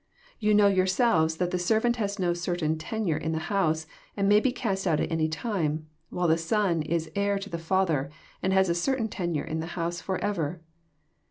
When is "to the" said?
7.37-7.59